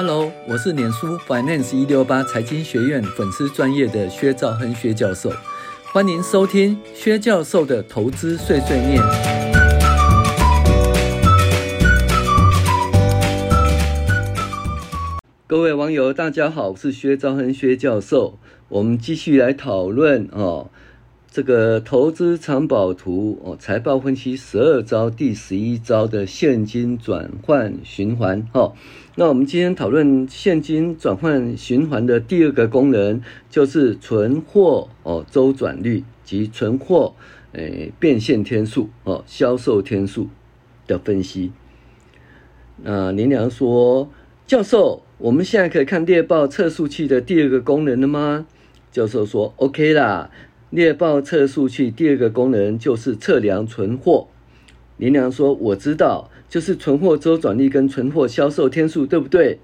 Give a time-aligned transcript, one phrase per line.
[0.00, 5.28] Hello，我是脸书 Finance 一六八财经学院粉丝专业的薛兆亨薛教授，
[5.92, 9.02] 欢迎收听薛教授的投资碎碎念。
[15.48, 18.38] 各位网友，大家好，我是薛兆亨薛教授，
[18.68, 20.70] 我们继续来讨论哦。
[21.38, 28.72] 这个投资藏宝图哦，财报分析十二招第十一招的现金转换循环哈。
[29.14, 37.14] 那我们今天讨论现金转换循环的第二个功能，就是存货哦周转率及存货
[37.52, 40.26] 诶变现天数哦销售天数
[40.88, 41.52] 的分析。
[42.82, 44.10] 那林良说，
[44.44, 48.48] 教授，我们现在可以看猎豹测速器的第二个功能了吗？
[48.90, 50.32] 教授说，OK 啦。
[50.70, 54.28] 猎豹测速器第二个功能就是测量存货。
[54.98, 59.60] 林良说：“我知道，就是存货周转率跟存货销售天数，对不对？”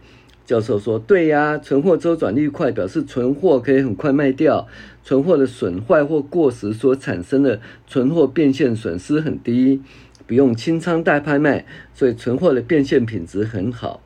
[0.47, 4.67] 教授说：“对呀，存货周转率快，表示存货可以很快卖掉，
[5.03, 9.83] 存货的损坏或过时所产生的存货变现损失很低，
[10.27, 14.01] 不用清仓大拍卖，所以存货的变现品质很好。”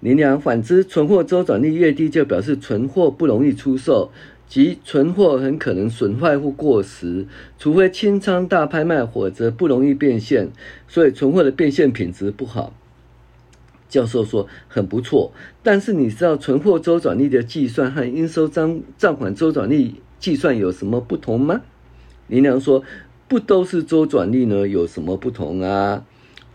[0.00, 4.10] 林良反之，存货周转率越低，就表示存货不容易出售。
[4.50, 7.24] 即存货很可能损坏或过时，
[7.56, 10.50] 除非清仓大拍卖，或者不容易变现，
[10.88, 12.74] 所以存货的变现品质不好。
[13.88, 21.60] 教授说很不错，但是你知道存货周转率的计算和应收账账款周转率计算有什么不同吗？
[22.26, 22.82] 林良说
[23.28, 26.04] 不都是周转率呢，有什么不同啊？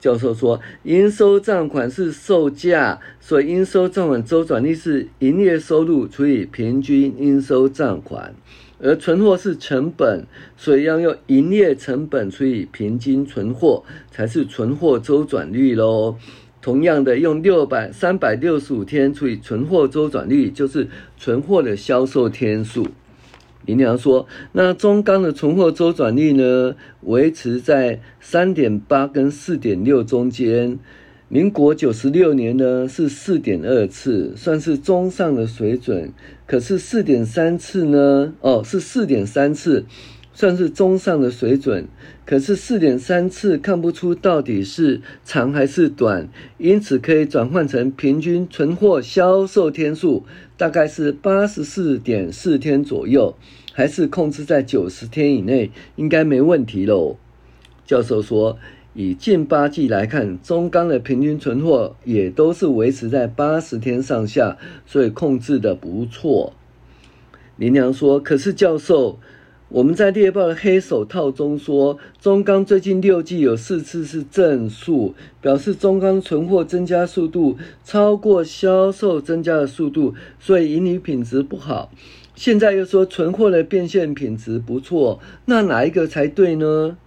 [0.05, 8.35] 教授说，应收账款是售价，所以应收账款周转率是营业收入除以平均应收账款，
[8.79, 16.15] 而存货是成本，所以要用营业成本除以平均存货，才是存货周转率咯。
[16.61, 22.85] 同样的，用六百三百六十五天除以存货周转率，就是存货的销售天数。
[23.65, 30.79] 林良说：“那中钢的存货周转率呢，维持在三点八跟四点六中间。
[31.27, 36.13] 民国九十六年呢是四点二次，算是中上的水准。
[36.45, 39.85] 可是四点三次呢，哦，是四点三次，
[40.35, 41.87] 算是中上的水准。
[42.23, 46.27] 可是四点三次看不出到底是长还是短，
[46.59, 50.23] 因此可以转换成平均存货销售天数。”
[50.57, 53.35] 大概是八十四点四天左右，
[53.73, 57.17] 还是控制在九十天以内，应该没问题喽。
[57.85, 58.57] 教授说，
[58.93, 66.53] 以近八季来看，中钢的平均存货也都是维持在八十天上下，所以控制的不错。
[67.57, 69.19] 林良说，可是教授。
[69.69, 81.91] 我们在猎豹的黑手套中说，中钢最近六季有四次是正数，表示中钢存货增加速度超过销售增加的速度，所以盈利品质不好。
[82.35, 86.97] 现在又说存货的变现品质不错，那哪一个才对呢？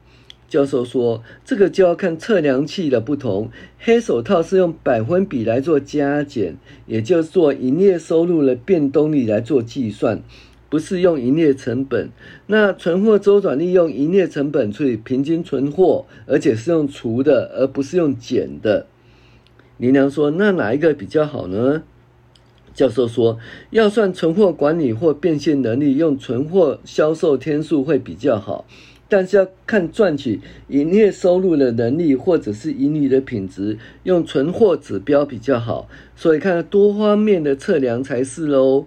[0.49, 3.51] 教授说，这个就要看测量器的不同。
[3.79, 10.23] 黑手套是用百分比来做加减，也就是做营业收入的变动率来做计算。
[10.71, 12.11] 不是用营业成本，
[12.47, 18.87] 那存货周转率用营业成本除以平均存货，而且是用除的，而不是用减的。
[19.79, 21.85] 林良说：“那哪一个比较好呢？”
[22.75, 23.39] 教授说
[23.71, 28.67] ：“要算存货管理或变现能力，用存货销售天数会比较好，
[29.09, 35.89] 但是要看赚取营业收入的能力或者是盈利的品质，用存货指标比较好。
[36.15, 38.87] 所以看多方面的测量才是喽。”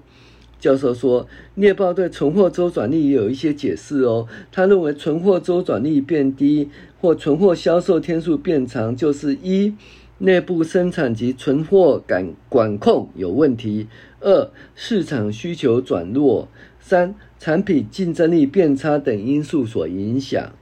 [0.61, 4.27] 教授说，猎豹对存货周转率也有一些解释哦。
[4.51, 6.69] 他认为存货周转率变低
[7.01, 9.73] 或存货销售天数变长，就是一
[10.19, 13.87] 内部生产及存货感管控有问题；
[14.19, 16.47] 二市场需求转弱；
[16.79, 20.53] 三产品竞争力变差等因素所影响。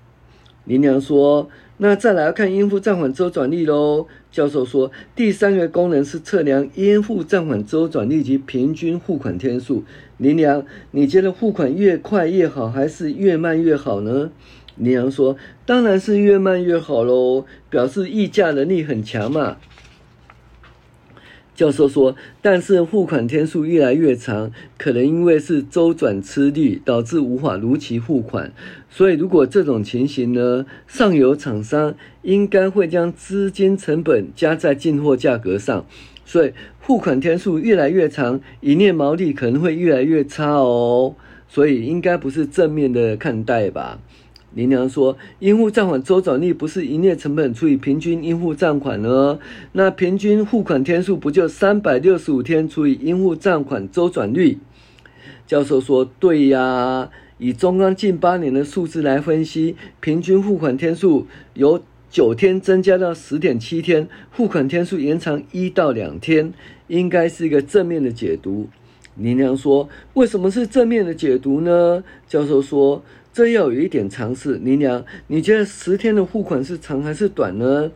[0.64, 1.50] 林良说。
[1.82, 4.06] 那再来看应付账款周转率喽。
[4.32, 9.86] 教授说，第三个功能是测量应付账款周转率及平均付款天数。
[10.18, 14.30] 林良，你觉得付款越快越好，还是越慢越好呢？
[14.76, 19.56] 林良说，当然是越慢越好喽，表示议价能力很强嘛。
[21.60, 28.54] 教授说，但是付款天数越来越长，可能因为是周转吃力，导致无法如期付款。
[28.90, 35.86] 所以，如果这种情形呢，上游厂商应该会将资金成本加在进货价格上。
[36.24, 41.14] 所以，付款天数越来越长，营业毛利可能会越来越差哦。
[41.50, 44.00] 所以，应该不是正面的看待吧？
[44.56, 49.38] 林良说，应付账款周转率不是营业成本除以平均应付账款呢？
[49.74, 54.58] 那平均付款天数不就三百六十五天除以应付账款周转率？
[55.46, 61.80] 教授说，对呀，以中钢近八年的数字来分析，平均付款天数由
[62.10, 66.52] 九天增加到十点七天，付款天数延长一到两天，
[66.88, 68.68] 应该是一个正面的解读。
[69.16, 72.04] 林良说，为什么是正面的解读呢？
[72.28, 73.04] 教授说。
[73.32, 77.92] 这要有一点常识，林娘，你觉得十天的付款是长还是短呢？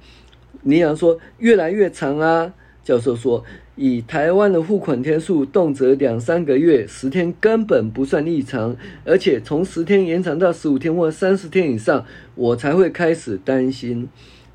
[0.62, 2.54] 林娘说越来越长啊。
[2.84, 3.42] 教授说，
[3.78, 8.76] 以台湾的付款天数，动辄两三个月，十天根本不算异常，
[9.06, 12.06] 而且从十天延长到十五天或三十天以上，
[12.36, 14.10] 我才会开始担心。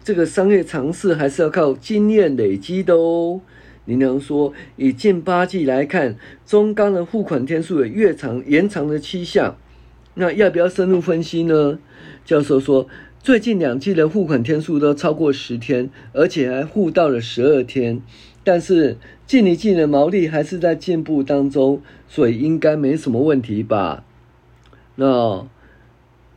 [0.04, 3.40] 这个商业常识还是要靠经验累积的哦。
[3.86, 9.56] 林娘说，以近八季来看，中钢的付款天数有越长延长的趋向。
[10.18, 11.78] 那要不要深入分析呢？
[12.24, 12.88] 教授说，
[13.22, 18.02] 最近两季的付款天数都超过十天，而且还付到了十二天。
[18.42, 24.02] 但是近一季的毛利还是在进步当中，所以应该没什么问题吧？
[24.96, 25.46] 那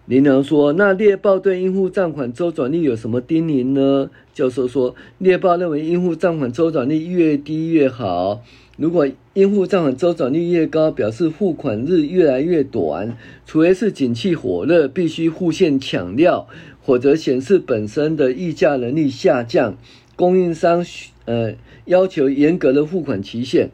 [0.08, 4.10] 林良说，那猎豹对应付账款周转率有什么叮咛呢？
[4.34, 8.42] 教授说，猎豹认为应付账款周转率越低越好。
[8.78, 13.16] 如果应付账款周转率越高，表示付款日越来越短，
[13.46, 16.48] 除非是景气火热，必须互现抢料，
[16.82, 19.78] 或者显示本身的议价能力下降，
[20.16, 20.84] 供应商
[21.26, 21.54] 呃
[21.86, 23.70] 要求严格的付款期限。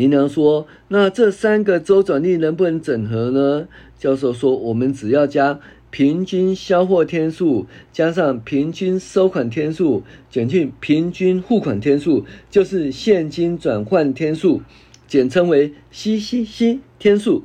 [0.00, 3.68] 林良说：“那这三个周转率能不能整合呢？”
[4.00, 5.60] 教授说：“我们只要将。”
[5.92, 14.62] 平均销货天数加上平均收款天数减去平均付款天数，就是现金转换天数，
[15.08, 17.42] 简称为 CCC 天数。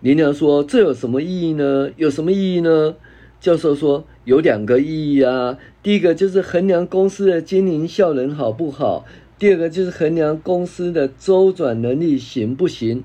[0.00, 1.90] 林良说：“这有什么意义呢？
[1.96, 2.94] 有什么意义呢？”
[3.40, 5.56] 教授说：“有两个意义啊。
[5.82, 9.06] 第一个就是衡量公司的经营效能好不好；
[9.38, 13.04] 第二个就是衡量公司的周转能力行不行。”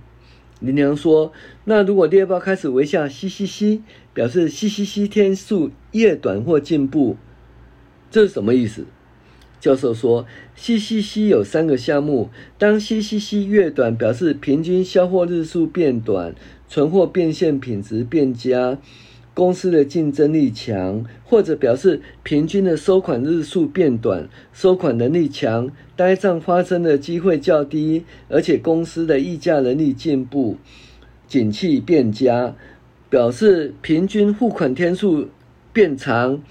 [0.60, 1.32] 林良说
[1.66, 3.84] ：“那如果猎豹开始微笑嘻嘻嘻。”
[4.14, 7.16] 表示嘻嘻嘻天数越短或进步，
[8.10, 8.86] 这是什么意思？
[9.62, 16.36] 教授说嘻嘻嘻有三个项目，当嘻嘻嘻越短，表示平均销货日数变短，
[16.68, 18.78] 存货变现品质变佳，
[19.34, 30.58] 公司的竞争力强；或者表示平均的收款日数变短，收款能力强，呆账发生的机会较低，而且公司的议价能力进步，
[31.28, 32.56] 景气变佳。
[33.10, 35.28] 表示平均付款天数
[35.74, 36.42] 变长，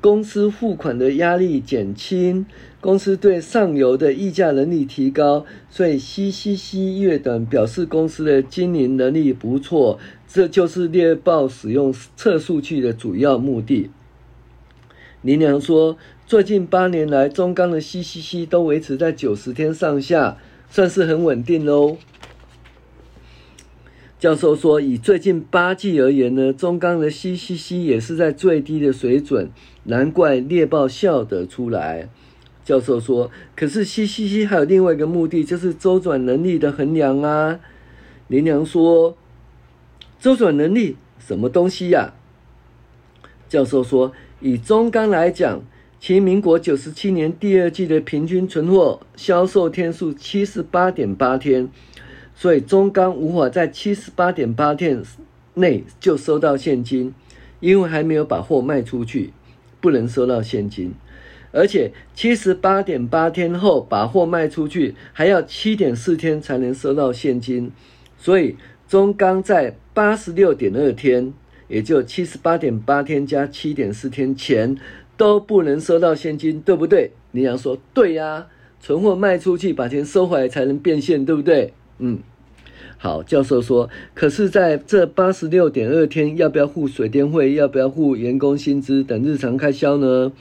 [0.00, 2.44] 公司付款的压力减轻，
[2.80, 13.90] 公司对上游的议价能力提高，所以 CCC 越短表示公司的经营能力不错，这就是猎豹使用测数据的主要目的。
[15.22, 15.96] 林良说，
[16.26, 20.36] 最近八年来，中钢的 CCC 都维持在九十天上下，
[20.68, 21.96] 算是很稳定喽。
[24.18, 29.50] 教授说，以最近八季而言呢，中钢的 CCC 也是在最低的水准，
[29.84, 32.08] 难怪猎豹笑得出来。
[32.64, 37.58] 教授说，可是 CCC 还有另外一个目的，就是周转能力的衡量啊。
[38.26, 39.16] 林良说，
[40.20, 42.12] 周转能力什么东西呀？
[43.48, 45.62] 教授说，以中钢来讲，
[46.00, 51.68] 其民国九十七年第二季的平均存货销售天数七十八点八天。
[52.34, 55.02] 所以中钢无法在七十八点八天
[55.54, 57.14] 内就收到现金，
[57.60, 59.32] 因为还没有把货卖出去，
[59.80, 60.94] 不能收到现金。
[61.50, 67.72] 而且七十八点八天后把货卖出去，还要七点四天才能收到现金。
[68.16, 68.56] 所以
[68.88, 71.34] 中钢在八十六点二天，
[71.68, 74.76] 也就七十八点八天加七点四天前
[75.18, 77.10] 都不能收到现金，对不对？
[77.32, 78.46] 你想说对呀、
[78.80, 81.74] 存货卖出去把钱收回来才能变现，对不对？
[81.98, 82.20] 嗯，
[82.96, 87.52] 好，教授说，可是在这八十六点二天，要不要付水电费？
[87.52, 90.32] 要不要付员工薪资等日常开销呢？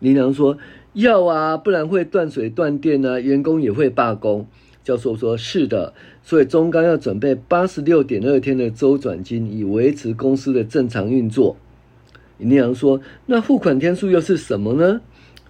[0.00, 0.58] 林良说
[0.92, 4.46] 要啊，不然会断水断电啊，员工也会罢工。
[4.84, 11.56] 教授说是的，所以中钢要准备八十六点二天的周转金，以维持公司的正常运作。
[12.36, 15.00] 林良说，那付款天数又是什么呢？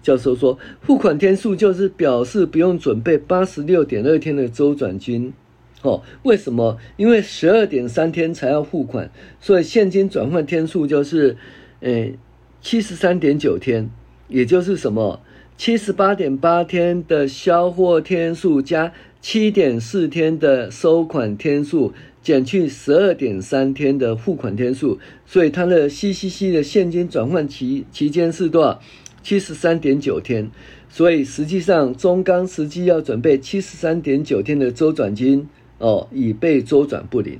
[0.01, 5.33] 教授说，付款天数就是表示不用准备八十六点二天的周转金。
[5.81, 6.77] 哦，为什么？
[6.95, 9.11] 因为十二点三天才要付款，
[9.41, 11.37] 所以现金转换天数就是，
[11.81, 12.17] 诶，
[12.61, 13.89] 七十三点九天，
[14.27, 15.19] 也就是什么？
[15.57, 18.91] 七十八点八天的销货天数加
[19.27, 21.91] 七点四天的收款天数，
[22.21, 28.79] 减去十二点三天的付款天数，所以它的 CCC 的现金转换期期间是多少？
[29.23, 30.51] 七十三点九天。
[30.89, 37.39] 所以实际上中钢实际要准备七十三点九天的周转金哦，以备周转不灵。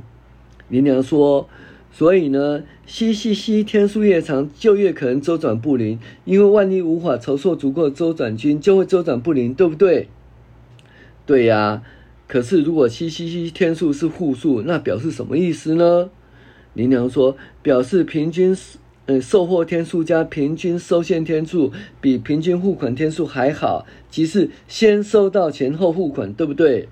[0.70, 1.48] 林娘说，
[1.92, 10.08] 所以呢，CCC 天数越长，就越可能周转不灵，因为万一无法筹措足够周转金，就会周转不灵，对不对？
[11.25, 11.82] 对呀、
[12.27, 16.10] 可是，如果七七七天数是负数，那表示什么意思呢？
[16.74, 18.55] 林娘说，表示平均
[19.08, 26.89] 嗯售货天数加平均收现天数比平均付款天数还好，即是先收到钱后付款，对不对？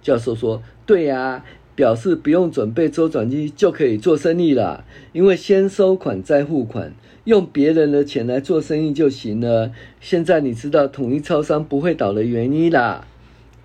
[0.00, 6.92] 教授说，对呀、表示不用准备周转金就可以做生意了，因为先收款再付款，
[7.24, 9.72] 用别人的钱来做生意就行了。
[10.00, 13.06] 现在你知道统一超商不会倒的原因啦。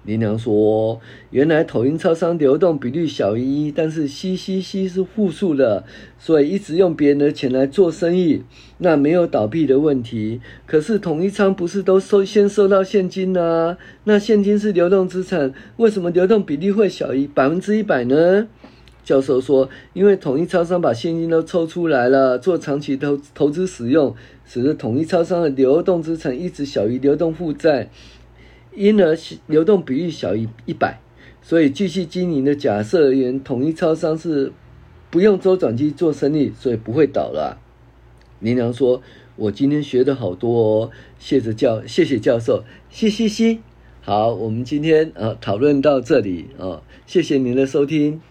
[0.07, 5.83] 林娘说：“原来统一超商流动比率小于一，但是 CCC 是负数的，
[6.17, 8.41] 所以一直用别人的钱来做生意，
[8.77, 10.39] 那没有倒闭的问题。
[10.65, 18.47] 可是统一仓不是都收先收到现金呢、那现金是流动资产，为什么流动比例会小于百分之一百呢？”
[19.03, 27.89] 教授说：“因为统一超商把现金都抽出来了，做长期投投资使用，使得统一超商的流动资产一直小于流动负债。”
[28.77, 29.17] 因而
[29.47, 30.99] 流动比率小于一百，
[31.41, 34.53] 所以继续经营的假设而言，统一超商是
[35.09, 37.57] 不用周转金做生意，所以不会倒了。
[38.39, 39.01] 林娘说
[39.35, 43.61] ：“我今天学的好多哦，谢谢教，谢谢教授，嘻嘻嘻。
[44.01, 48.21] 好，我们今天呃讨论到这里啊，谢谢您的收听。”